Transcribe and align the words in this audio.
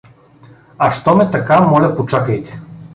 —А, 0.77 0.91
щом 0.91 1.21
е 1.21 1.31
така, 1.31 1.61
моля 1.61 1.95
почакайте. 1.95 2.59